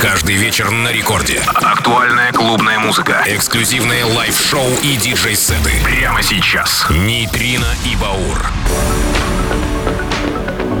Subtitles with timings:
[0.00, 1.42] Каждый вечер на Рекорде.
[1.46, 3.22] Актуальная клубная музыка.
[3.26, 5.72] Эксклюзивные live-шоу и диджей-сеты.
[5.84, 6.86] Прямо сейчас.
[6.88, 8.46] Nejtrino и Baur.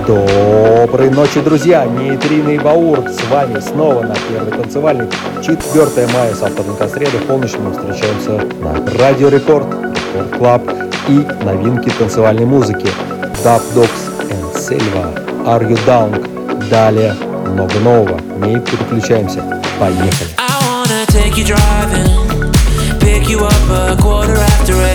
[0.06, 1.84] Доброй ночи, друзья!
[1.84, 5.08] Nejtrino и Baur с вами снова на Первый танцевальный.
[5.42, 9.66] 4 мая с автором среды в полночь мы встречаемся на Радио Рекорд,
[10.14, 10.62] Record Club
[11.08, 12.88] и новинки танцевальной музыки.
[13.44, 16.68] Dubdogz and Silva, Are You Down?
[16.70, 17.14] Далее
[17.50, 18.20] много нового.
[18.46, 19.42] Не переключаемся.
[19.78, 20.30] Поехали.
[20.38, 22.50] I wanna take you driving,
[23.00, 24.89] pick you up a quarter after eight.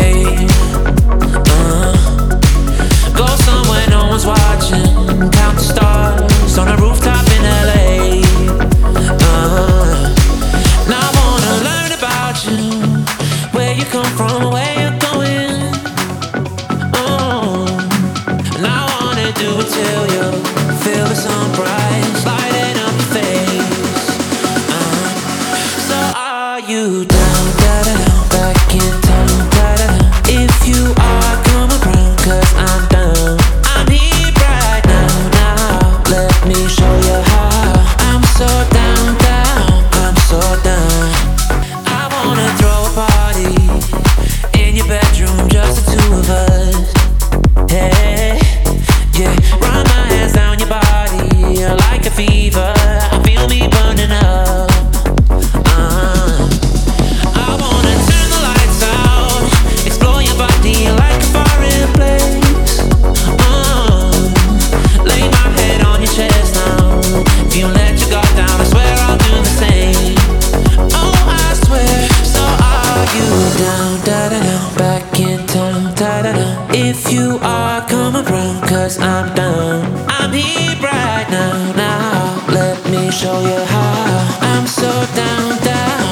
[76.98, 79.84] if you are coming around, cause I'm down.
[80.08, 82.46] I'm here right now, now.
[82.48, 84.38] Let me show you how.
[84.42, 86.05] I'm so down, down.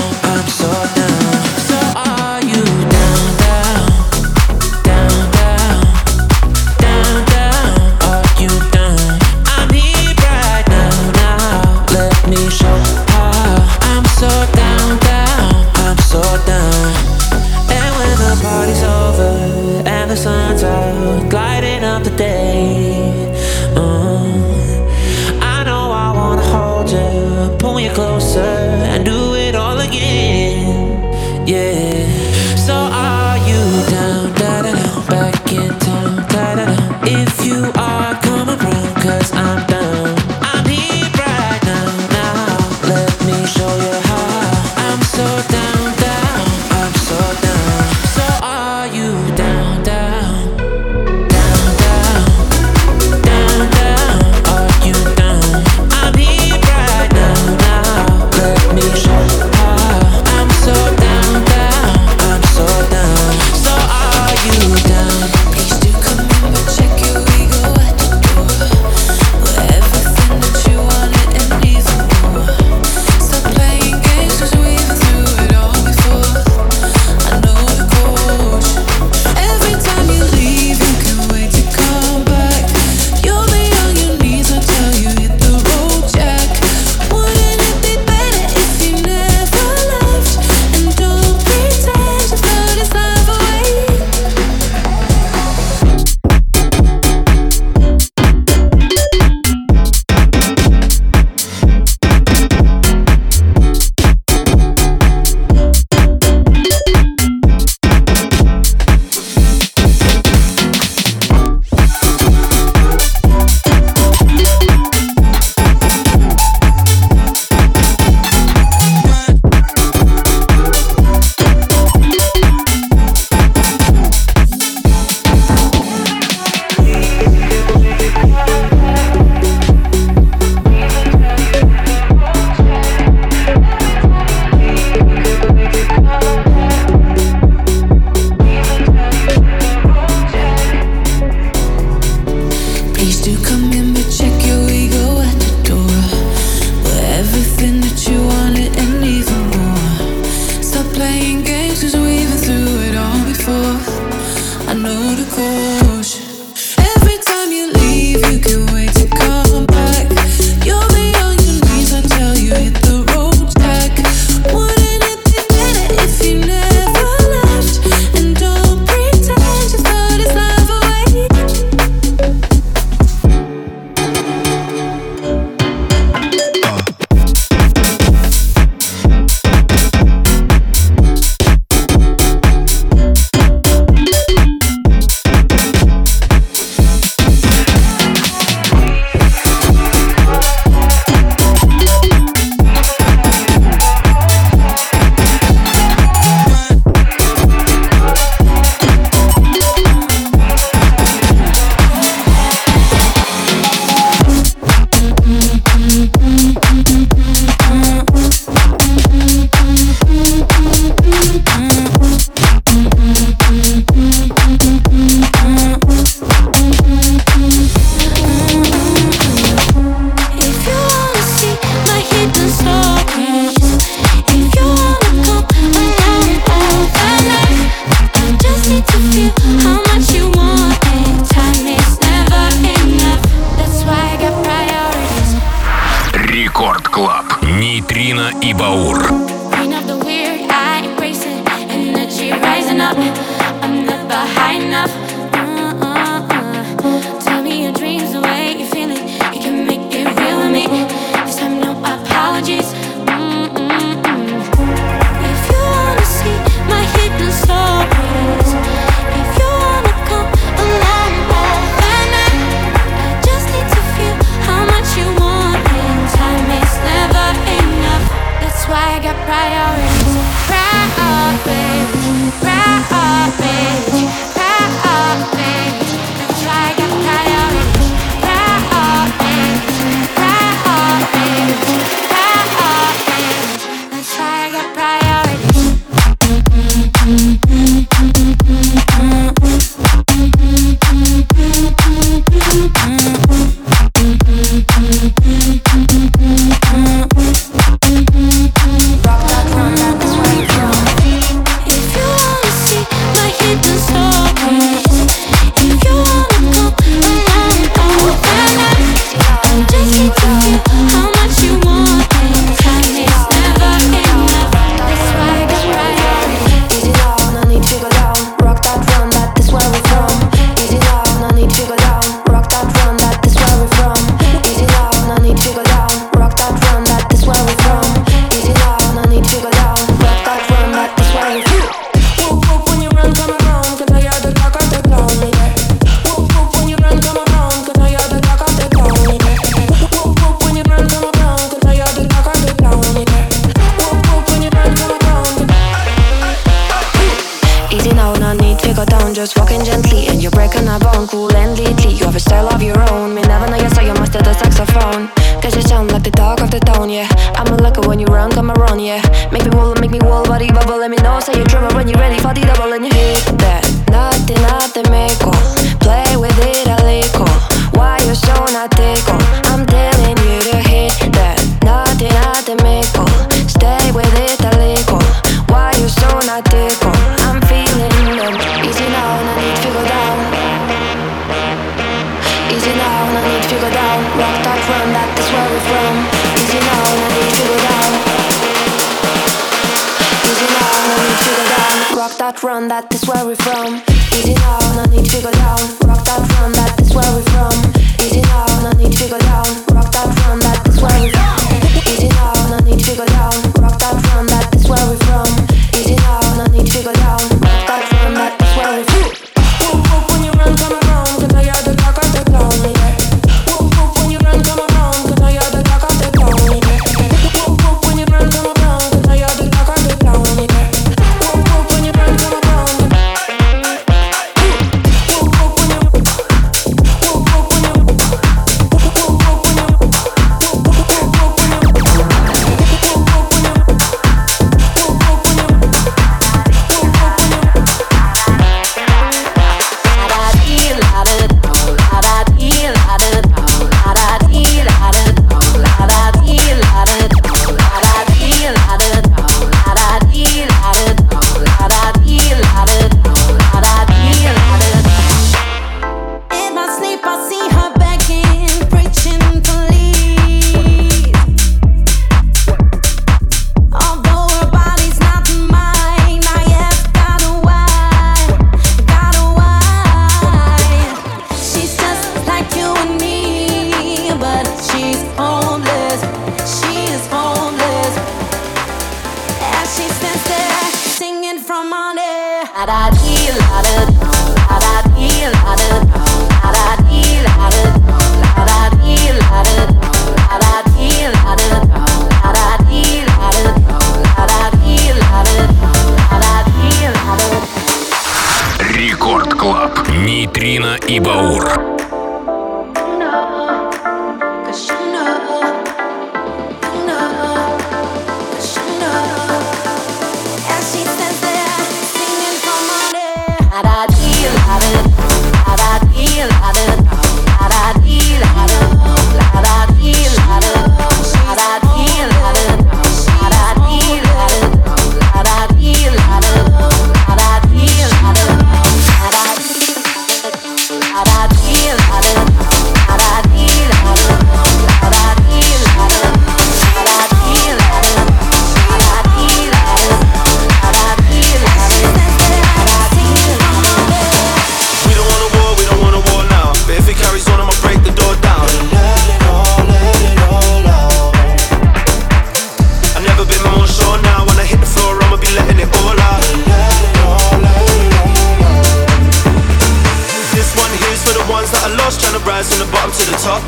[562.44, 563.42] rise from the bottom to the top.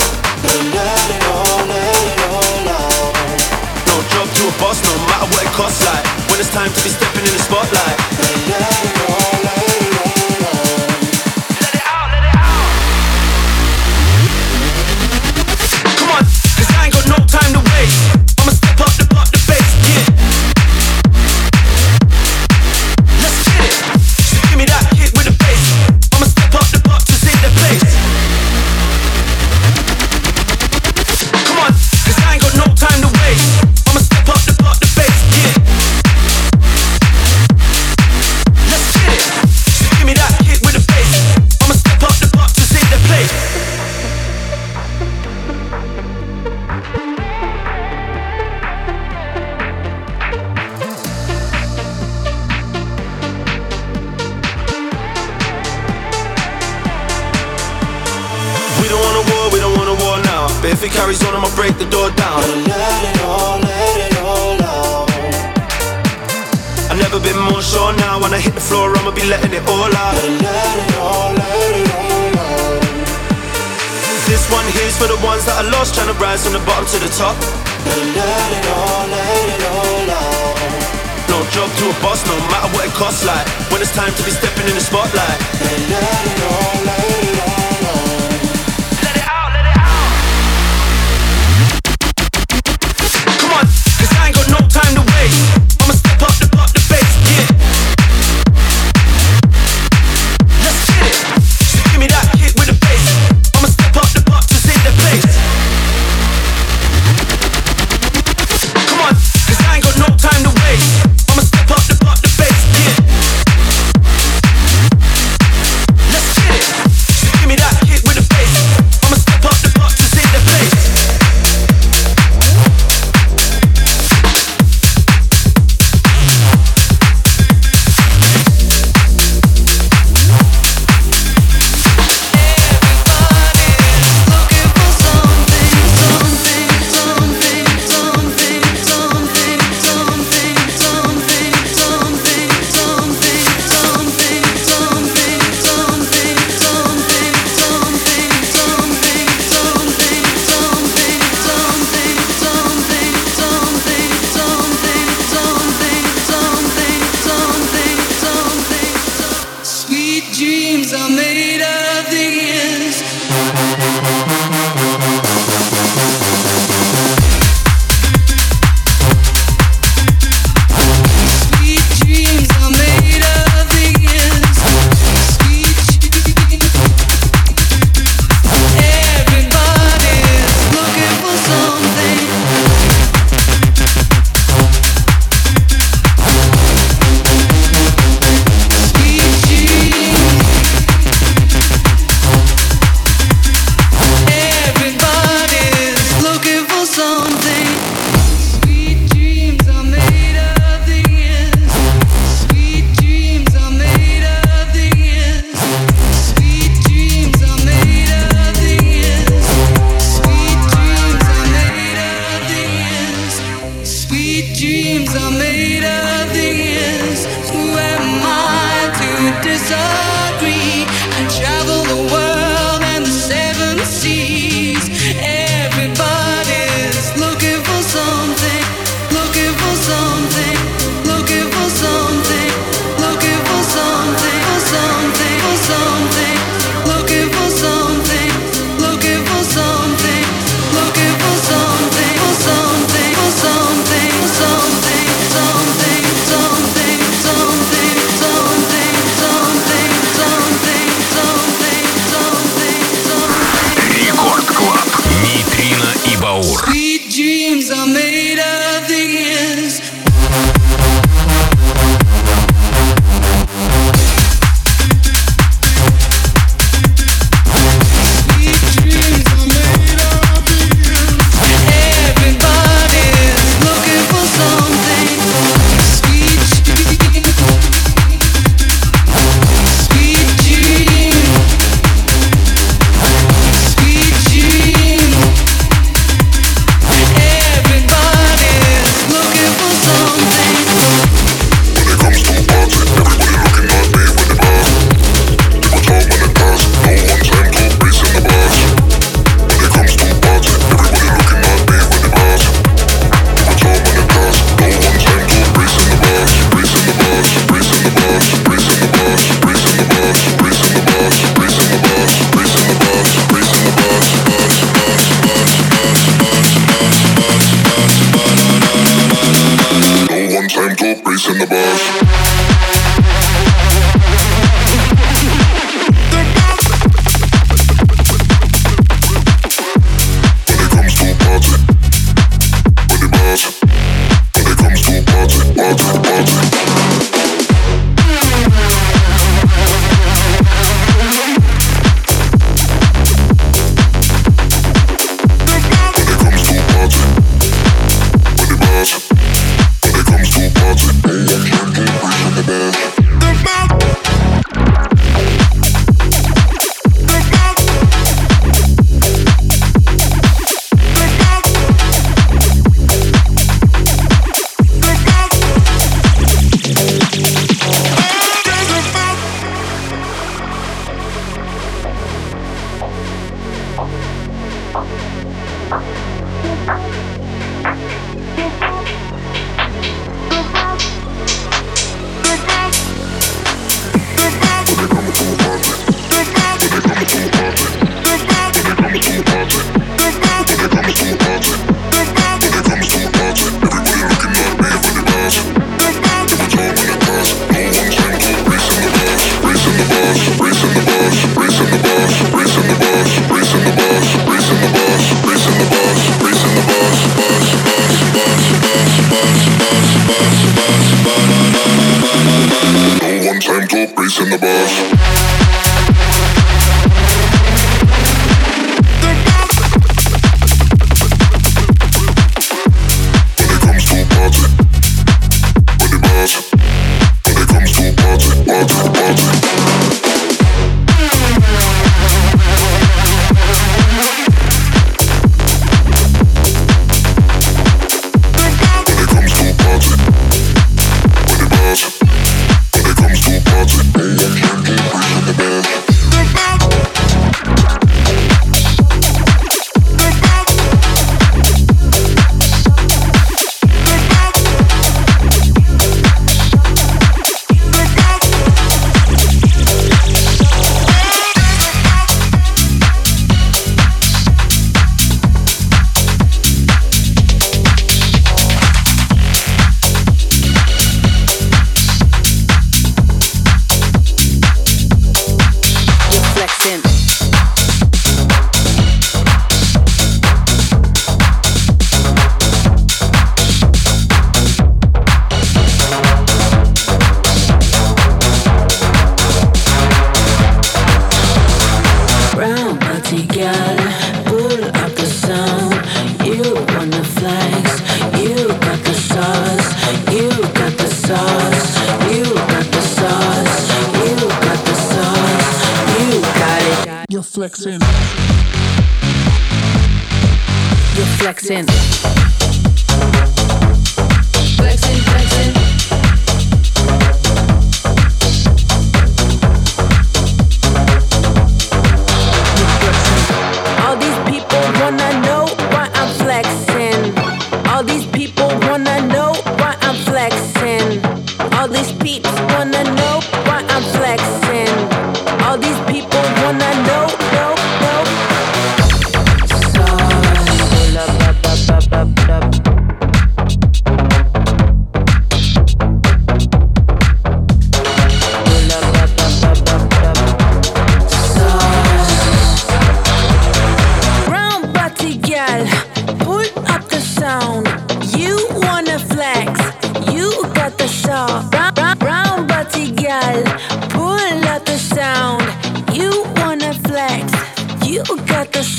[3.88, 5.86] No job to a boss, no matter what it costs.
[5.86, 8.95] Like when it's time to be stepping in the spotlight.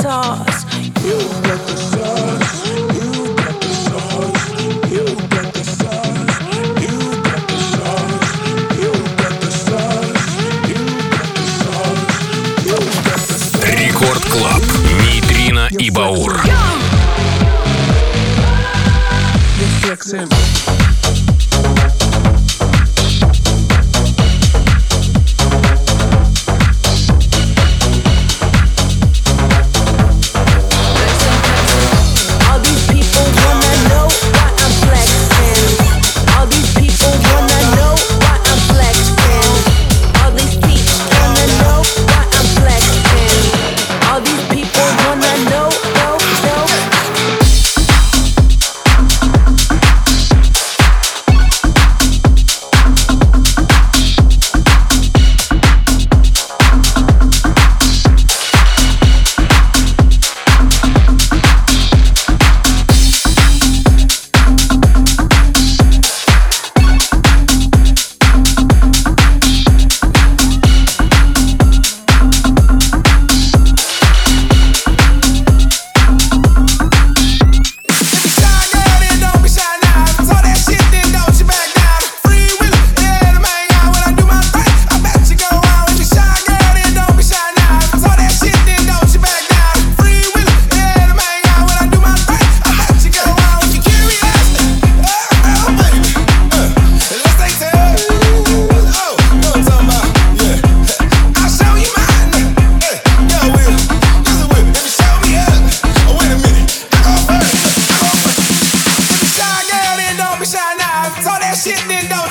[0.06, 0.65] Sauce.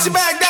[0.05, 0.44] Bouncy back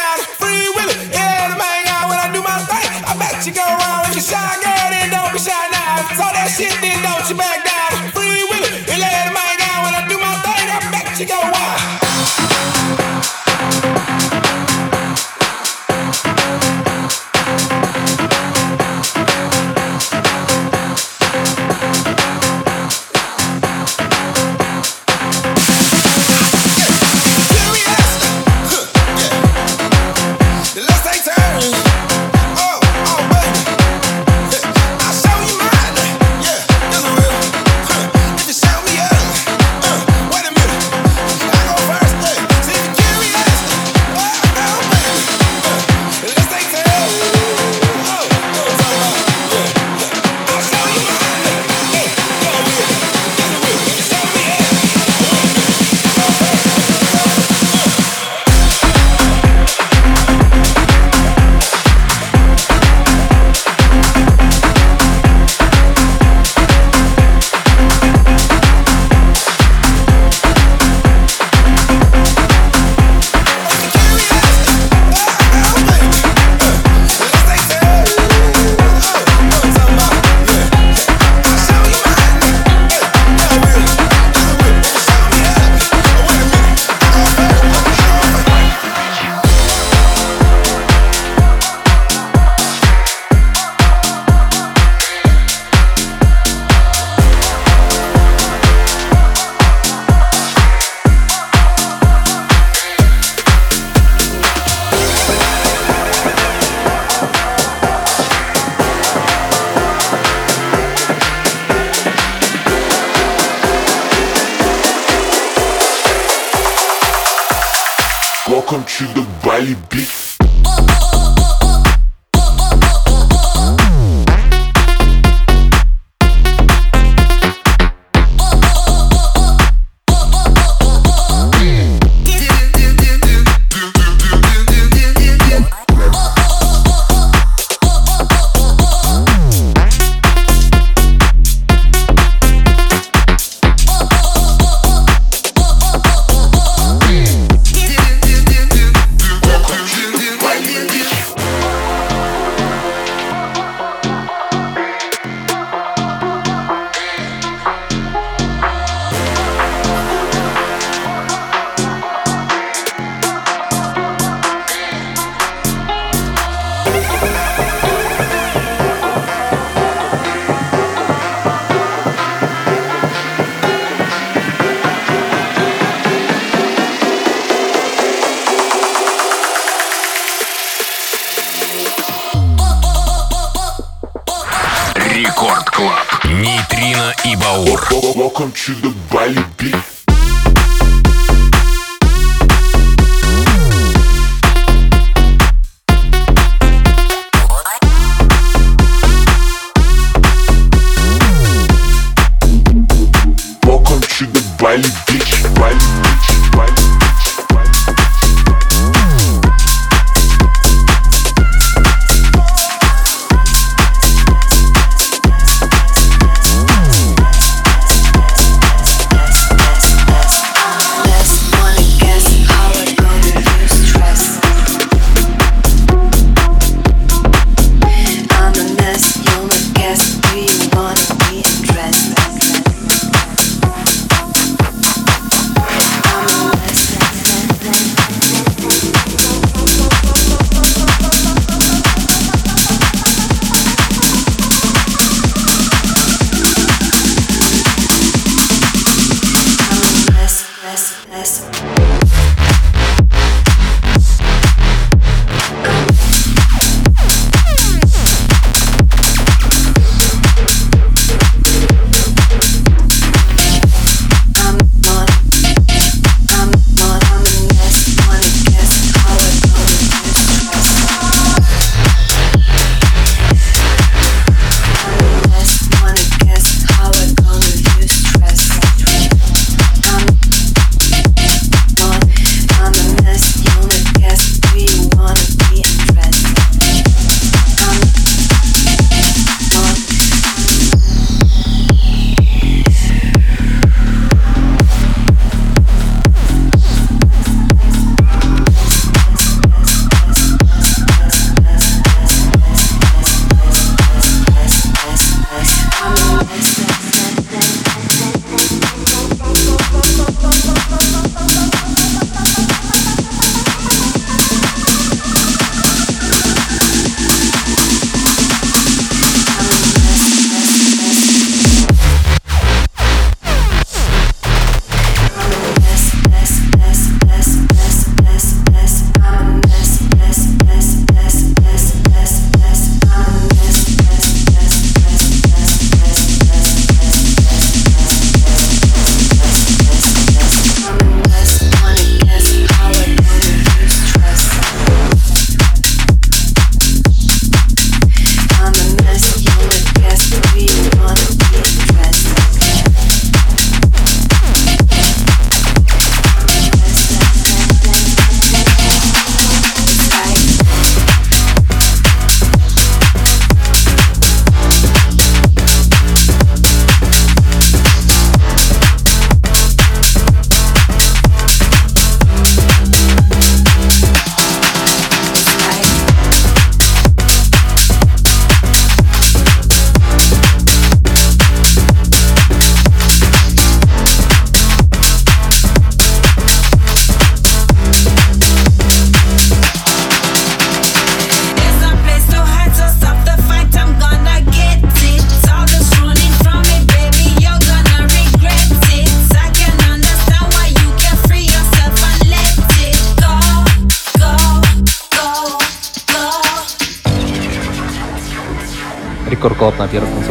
[119.89, 120.24] big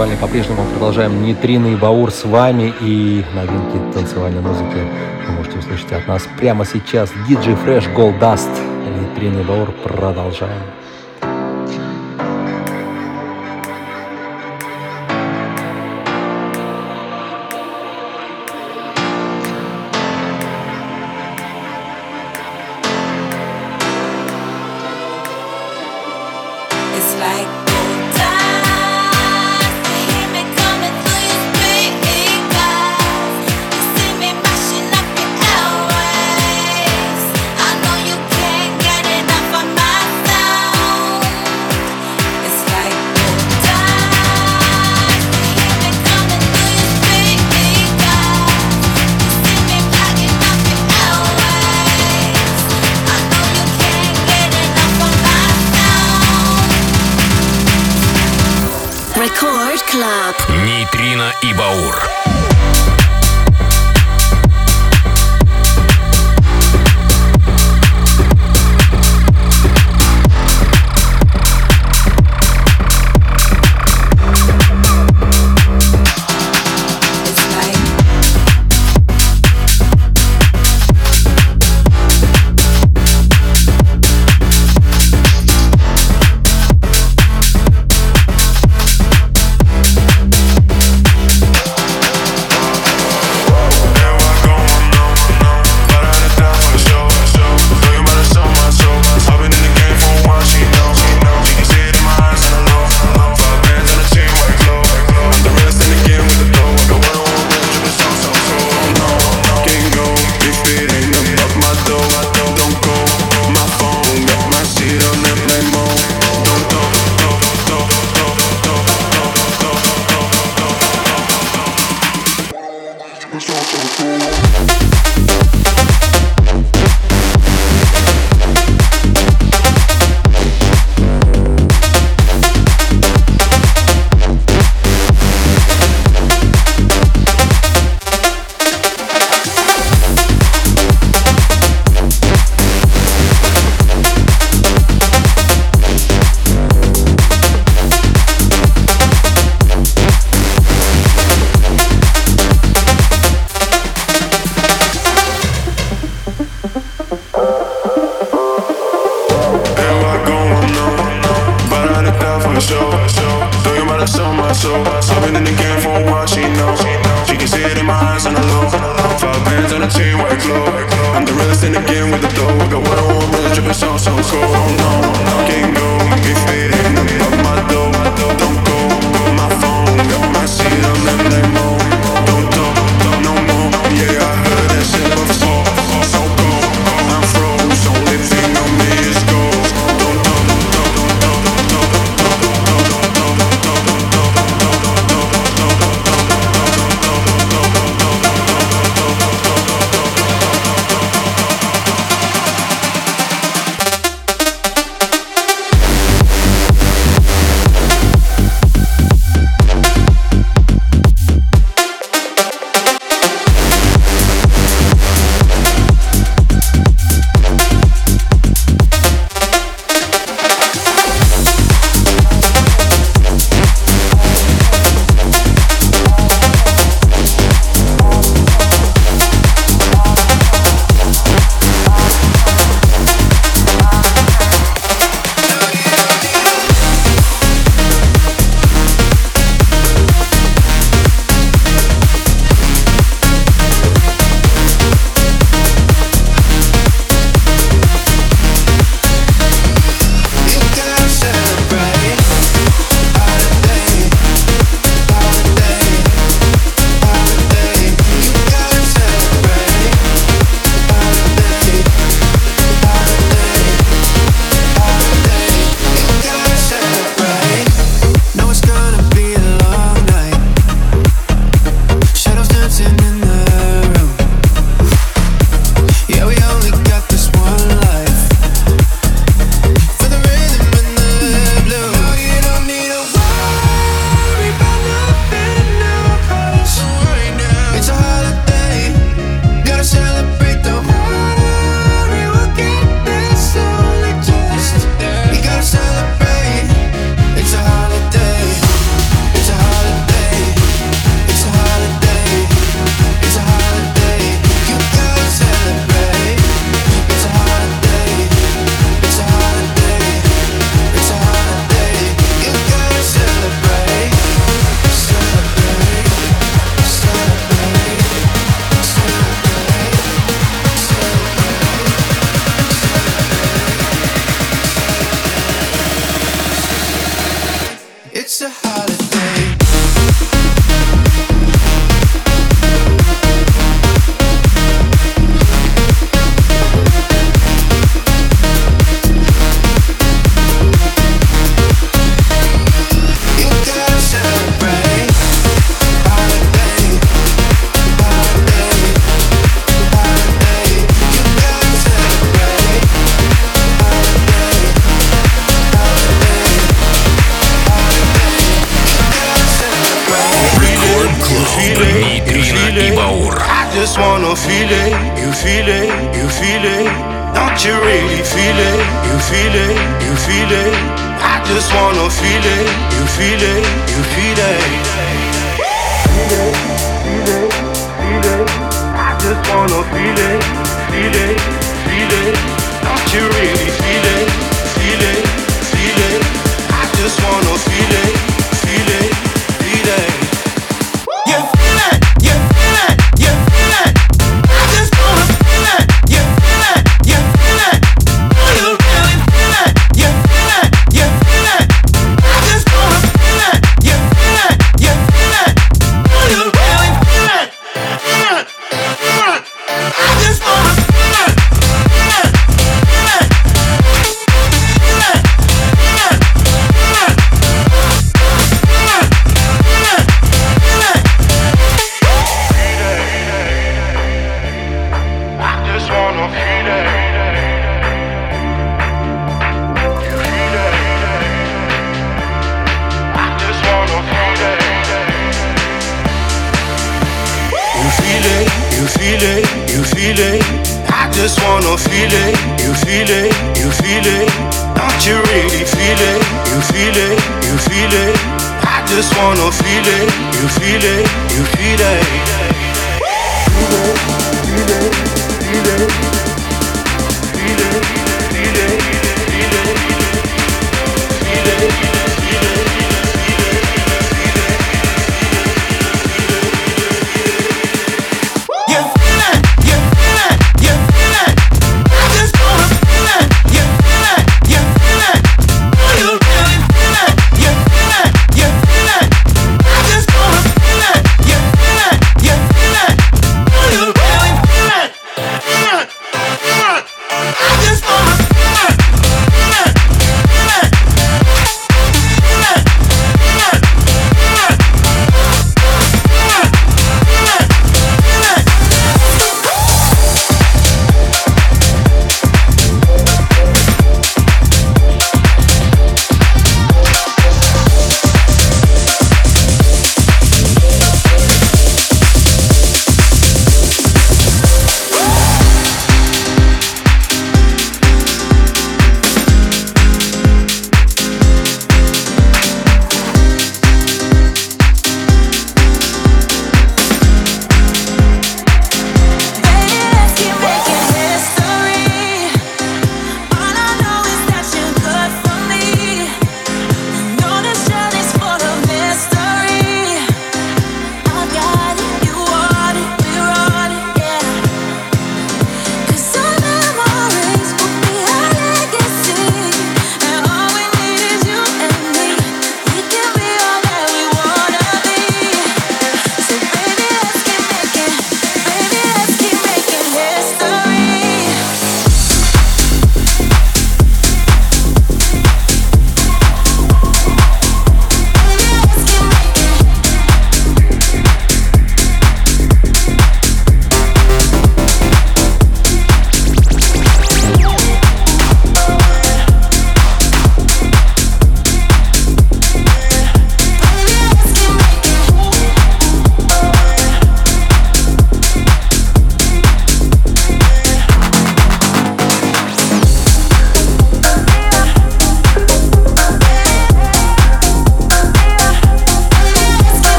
[0.00, 0.16] танцевальный.
[0.16, 4.78] По-прежнему продолжаем нейтриный баур с вами и новинки танцевальной музыки
[5.26, 7.10] вы можете услышать от нас прямо сейчас.
[7.28, 8.48] Диджей Фреш Голдаст.
[8.98, 10.62] Нейтриный баур продолжаем.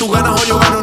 [0.00, 0.79] Tú ganas o yo gano,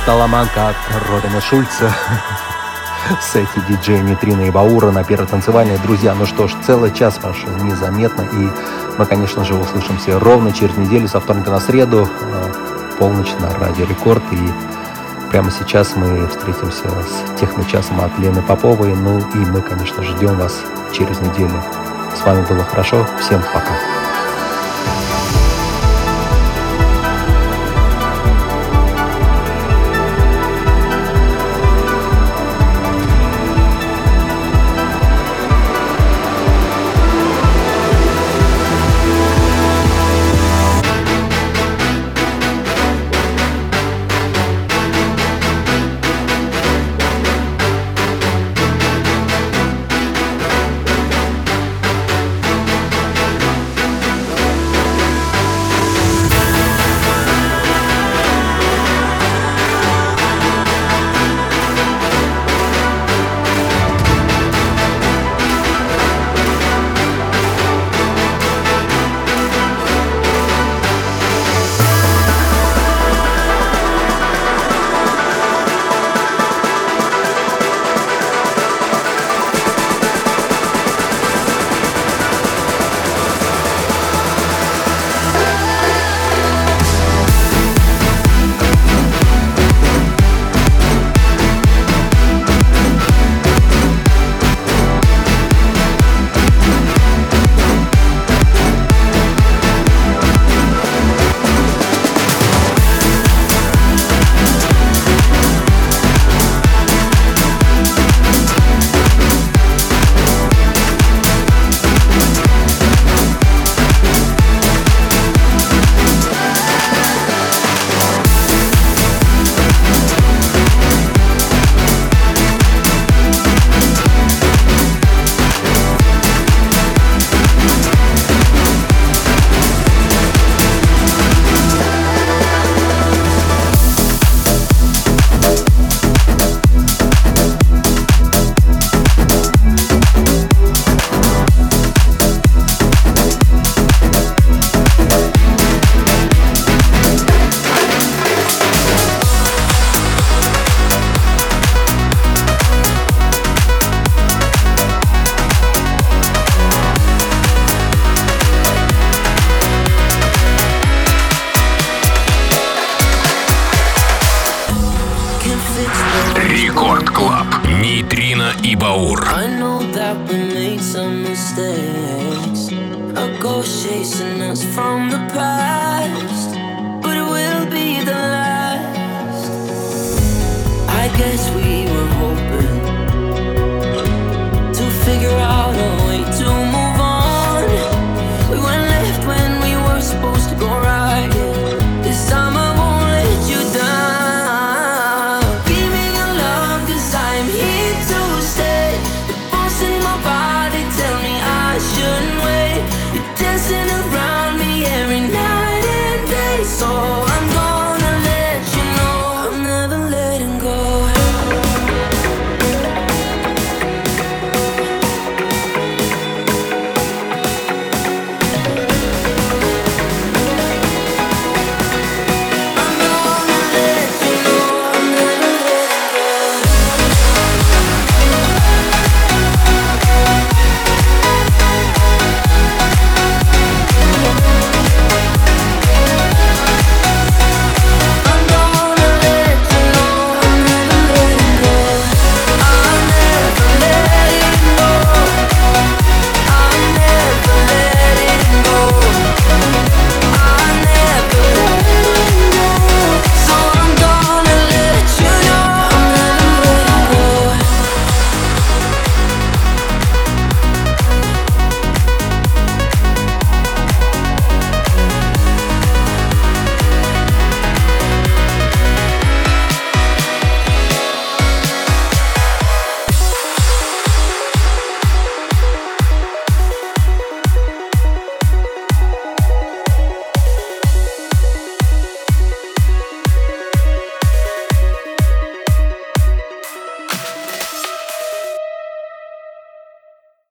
[0.00, 0.76] Трек Burn Таламанка от
[1.08, 1.92] Робина Шульца.
[3.20, 5.78] Сети диджея Нитрина и Баура на первой танцевальной.
[5.78, 8.22] Друзья, ну что ж, целый час прошел незаметно.
[8.22, 8.48] И
[8.98, 12.52] мы, конечно же, услышимся ровно через неделю, со вторника на среду, э,
[12.98, 14.22] полночь на Радио Рекорд.
[14.32, 14.50] И
[15.30, 18.94] прямо сейчас мы встретимся с техночасом от Лены Поповой.
[18.94, 20.60] Ну и мы, конечно, ждем вас
[20.92, 21.62] через неделю.
[22.14, 23.06] С вами было хорошо.
[23.20, 23.99] Всем пока.